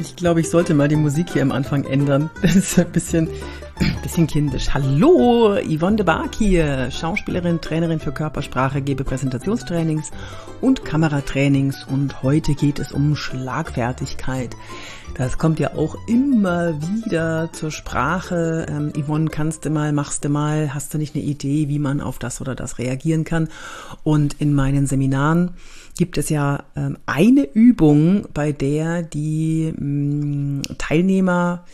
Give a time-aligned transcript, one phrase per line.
[0.00, 2.30] Ich glaube, ich sollte mal die Musik hier am Anfang ändern.
[2.42, 3.28] Das ist ein bisschen,
[4.02, 4.72] bisschen kindisch.
[4.72, 10.10] Hallo, Yvonne de Bark hier, Schauspielerin, Trainerin für Körpersprache, gebe Präsentationstrainings
[10.60, 14.56] und Kameratrainings und heute geht es um Schlagfertigkeit.
[15.16, 18.66] Das kommt ja auch immer wieder zur Sprache.
[18.68, 22.00] Ähm, Yvonne, kannst du mal, machst du mal, hast du nicht eine Idee, wie man
[22.00, 23.48] auf das oder das reagieren kann?
[24.02, 25.52] Und in meinen Seminaren
[25.96, 31.64] gibt es ja ähm, eine Übung, bei der die mh, mm, Teilnehmer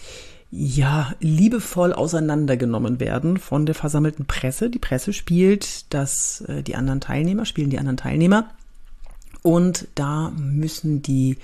[0.51, 4.69] ja liebevoll auseinandergenommen werden von der versammelten Presse.
[4.71, 8.51] Die Presse spielt das, äh, die anderen Teilnehmer, spielen die anderen Teilnehmer.
[9.43, 11.39] Und da müssen die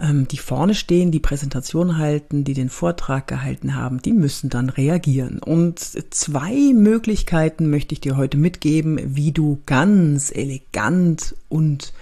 [0.00, 4.68] ähm, die vorne stehen, die Präsentation halten, die den Vortrag gehalten haben, die müssen dann
[4.68, 5.38] reagieren.
[5.38, 11.92] Und zwei Möglichkeiten möchte ich dir heute mitgeben, wie du ganz elegant und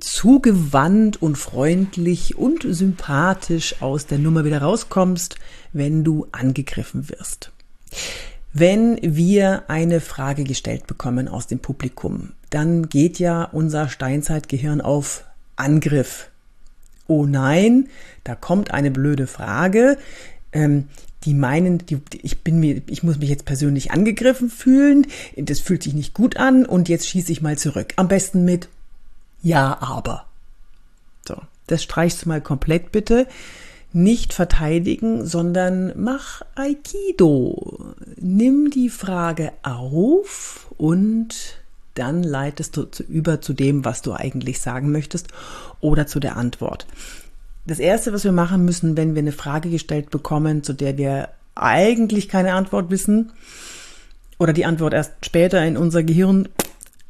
[0.00, 5.36] zugewandt und freundlich und sympathisch aus der Nummer wieder rauskommst,
[5.72, 7.52] wenn du angegriffen wirst.
[8.52, 15.24] Wenn wir eine Frage gestellt bekommen aus dem Publikum, dann geht ja unser Steinzeitgehirn auf
[15.56, 16.30] Angriff
[17.08, 17.88] oh nein,
[18.22, 19.98] da kommt eine blöde Frage.
[20.52, 20.84] Ähm,
[21.24, 25.82] die meinen, die, ich bin mir, ich muss mich jetzt persönlich angegriffen fühlen, das fühlt
[25.82, 27.92] sich nicht gut an und jetzt schieße ich mal zurück.
[27.96, 28.68] Am besten mit
[29.42, 30.26] Ja, aber.
[31.26, 31.36] So,
[31.66, 33.26] das streichst du mal komplett bitte.
[33.92, 37.94] Nicht verteidigen, sondern mach Aikido.
[38.16, 41.58] Nimm die Frage auf und
[41.94, 45.28] dann leitest du über zu dem, was du eigentlich sagen möchtest
[45.80, 46.86] oder zu der Antwort.
[47.66, 51.28] Das Erste, was wir machen müssen, wenn wir eine Frage gestellt bekommen, zu der wir
[51.54, 53.32] eigentlich keine Antwort wissen
[54.38, 56.48] oder die Antwort erst später in unser Gehirn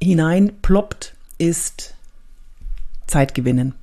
[0.01, 1.95] hinein ploppt, ist
[3.09, 3.75] Zeit gewinnen.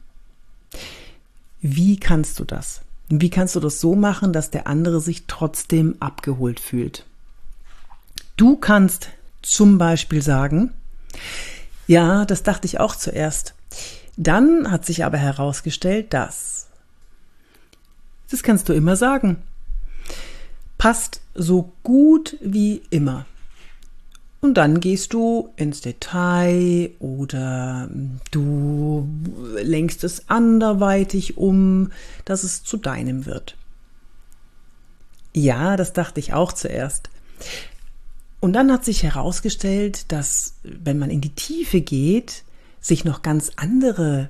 [1.61, 2.81] Wie kannst du das?
[3.09, 7.05] Wie kannst du das so machen, dass der andere sich trotzdem abgeholt fühlt?
[8.37, 9.09] Du kannst
[9.41, 10.73] zum Beispiel sagen,
[11.87, 13.53] ja, das dachte ich auch zuerst.
[14.17, 16.67] Dann hat sich aber herausgestellt, dass.
[18.29, 19.37] Das kannst du immer sagen.
[20.77, 23.25] Passt so gut wie immer.
[24.45, 27.89] Und dann gehst du ins Detail oder
[28.29, 29.09] du
[29.55, 31.91] lenkst es anderweitig um,
[32.25, 33.57] dass es zu deinem wird.
[35.33, 37.09] Ja, das dachte ich auch zuerst.
[38.39, 42.43] Und dann hat sich herausgestellt, dass wenn man in die Tiefe geht,
[42.79, 44.29] sich noch ganz andere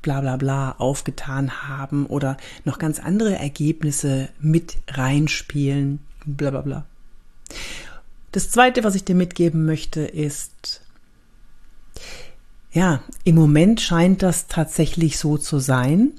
[0.00, 6.84] bla bla bla aufgetan haben oder noch ganz andere Ergebnisse mit reinspielen, bla bla bla.
[8.36, 10.82] Das zweite, was ich dir mitgeben möchte, ist,
[12.70, 16.12] ja, im Moment scheint das tatsächlich so zu sein.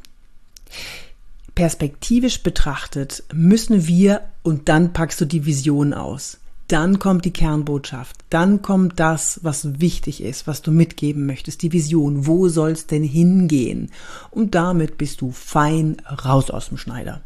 [1.54, 8.18] Perspektivisch betrachtet müssen wir, und dann packst du die Vision aus dann kommt die Kernbotschaft,
[8.30, 13.04] dann kommt das, was wichtig ist, was du mitgeben möchtest, die Vision, wo soll's denn
[13.04, 13.90] hingehen?
[14.32, 15.96] Und damit bist du fein
[16.26, 17.22] raus aus dem Schneider.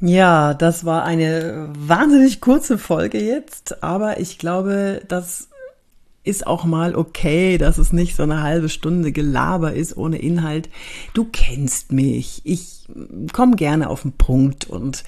[0.00, 5.50] Ja, das war eine wahnsinnig kurze Folge jetzt, aber ich glaube, dass
[6.22, 10.68] ist auch mal okay, dass es nicht so eine halbe Stunde Gelaber ist ohne Inhalt.
[11.14, 12.42] Du kennst mich.
[12.44, 12.86] Ich
[13.32, 15.02] komme gerne auf den Punkt und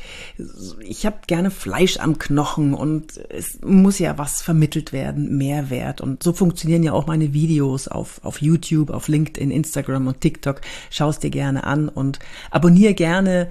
[0.80, 6.00] ich habe gerne Fleisch am Knochen und es muss ja was vermittelt werden, Mehrwert.
[6.00, 10.62] Und so funktionieren ja auch meine Videos auf, auf YouTube, auf LinkedIn, Instagram und TikTok.
[10.88, 12.20] Schau es dir gerne an und
[12.50, 13.50] abonniere gerne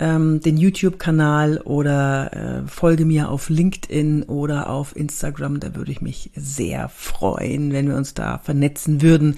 [0.00, 5.60] ähm, den YouTube-Kanal oder äh, folge mir auf LinkedIn oder auf Instagram.
[5.60, 9.36] Da würde ich mich sehr freuen, wenn wir uns da vernetzen würden.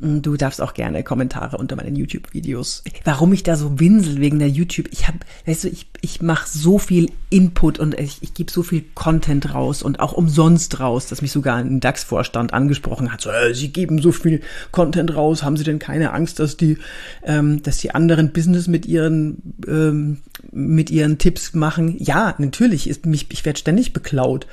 [0.00, 2.84] Du darfst auch gerne Kommentare unter meinen YouTube-Videos.
[3.04, 4.88] Warum ich da so winsel wegen der YouTube?
[4.92, 8.62] Ich habe, weißt du, ich, ich mache so viel Input und ich, ich gebe so
[8.62, 13.20] viel Content raus und auch umsonst raus, dass mich sogar ein DAX-Vorstand angesprochen hat.
[13.20, 14.40] So, äh, Sie geben so viel
[14.72, 16.78] Content raus, haben Sie denn keine Angst, dass die,
[17.22, 20.18] ähm, dass die anderen Business mit ihren ähm,
[20.50, 21.96] mit ihren Tipps machen?
[21.98, 24.46] Ja, natürlich ist mich, ich werde ständig beklaut,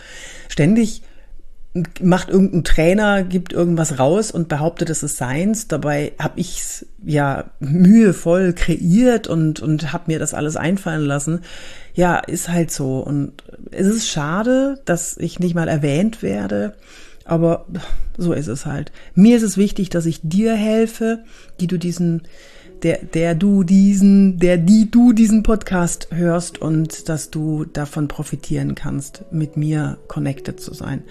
[0.50, 1.02] ständig
[2.02, 5.68] macht irgendein Trainer, gibt irgendwas raus und behauptet, es ist seins.
[5.68, 11.42] Dabei habe ich es ja mühevoll kreiert und, und habe mir das alles einfallen lassen.
[11.94, 13.00] Ja, ist halt so.
[13.00, 16.76] Und es ist schade, dass ich nicht mal erwähnt werde.
[17.26, 17.66] Aber
[18.18, 18.92] so ist es halt.
[19.14, 21.24] Mir ist es wichtig, dass ich dir helfe,
[21.60, 22.24] die du diesen,
[22.84, 28.76] der, der du diesen, der die du diesen Podcast hörst und dass du davon profitieren
[28.76, 31.04] kannst, mit mir connected zu sein.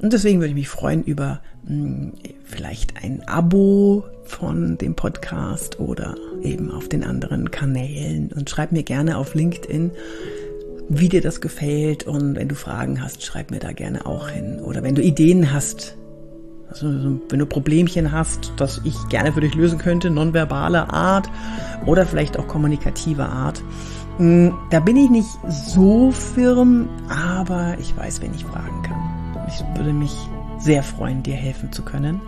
[0.00, 2.12] Und deswegen würde ich mich freuen über mh, hm,
[2.44, 8.82] vielleicht ein Abo von dem Podcast oder eben auf den anderen Kanälen und schreib mir
[8.82, 9.90] gerne auf LinkedIn,
[10.88, 14.60] wie dir das gefällt und wenn du Fragen hast, schreib mir da gerne auch hin
[14.60, 15.96] oder wenn du Ideen hast,
[16.68, 16.88] also
[17.28, 21.28] wenn du Problemchen hast, das ich gerne für dich lösen könnte, nonverbale Art
[21.86, 23.62] oder vielleicht auch kommunikative Art.
[24.16, 29.09] Hm, da bin ich nicht so firm, aber ich weiß, wen ich fragen kann.
[29.52, 30.14] Ich würde mich
[30.58, 32.20] sehr freuen, dir helfen zu können.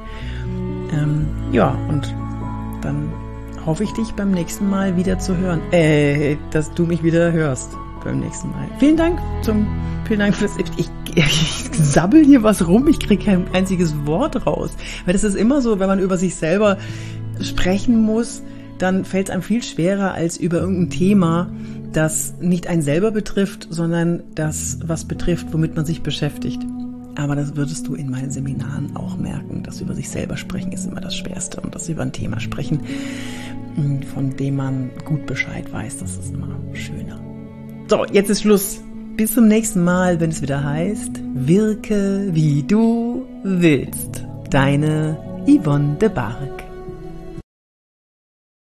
[0.93, 2.15] Ähm, ja, und
[2.83, 3.13] dann
[3.65, 5.61] hoffe ich, dich beim nächsten Mal wieder zu hören.
[5.73, 7.71] Äh, dass du mich wieder hörst
[8.05, 8.67] beim nächsten Mal.
[8.79, 9.67] Vielen Dank zum,
[10.07, 14.47] vielen Dank fürs, ich, ich, ich sabbel hier was rum, ich kriege kein einziges Wort
[14.47, 14.71] raus.
[15.05, 16.79] Weil das ist immer so, wenn man über sich selber
[17.41, 18.43] sprechen muss,
[18.79, 21.51] dann fällt es einem viel schwerer als über irgendein Thema,
[21.93, 26.63] das nicht einen selber betrifft, sondern das, was betrifft, womit man sich beschäftigt.
[27.17, 29.63] Aber das würdest du in meinen Seminaren auch merken.
[29.63, 31.61] Das über sich selber sprechen ist immer das Schwerste.
[31.61, 32.81] Und das über ein Thema sprechen,
[33.75, 37.21] hm, von dem man gut Bescheid weiß, das ist immer schöner.
[37.89, 38.81] So, jetzt ist Schluss.
[39.17, 44.25] Bis zum nächsten Mal, wenn es wieder heißt, wirke wie du willst.
[44.49, 46.62] Deine Yvonne de Barg.